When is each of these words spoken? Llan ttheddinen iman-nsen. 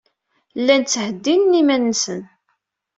Llan 0.59 0.83
ttheddinen 0.83 1.57
iman-nsen. 1.61 2.21